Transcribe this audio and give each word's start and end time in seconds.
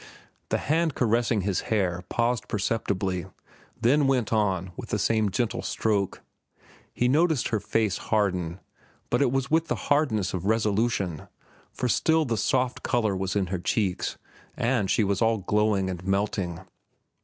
The 0.49 0.57
hand 0.57 0.95
caressing 0.95 1.41
his 1.41 1.59
hair 1.69 2.03
paused 2.09 2.47
perceptibly, 2.47 3.27
then 3.79 4.07
went 4.07 4.33
on 4.33 4.71
with 4.75 4.89
the 4.89 4.97
same 4.97 5.29
gentle 5.29 5.61
stroke. 5.61 6.23
He 6.91 7.07
noticed 7.07 7.49
her 7.49 7.59
face 7.59 7.99
harden, 7.99 8.59
but 9.11 9.21
it 9.21 9.31
was 9.31 9.51
with 9.51 9.67
the 9.67 9.75
hardness 9.75 10.33
of 10.33 10.47
resolution, 10.47 11.27
for 11.71 11.87
still 11.87 12.25
the 12.25 12.35
soft 12.35 12.81
color 12.81 13.15
was 13.15 13.35
in 13.35 13.45
her 13.53 13.59
cheeks 13.59 14.17
and 14.57 14.89
she 14.89 15.03
was 15.03 15.21
all 15.21 15.37
glowing 15.37 15.87
and 15.87 16.03
melting. 16.03 16.61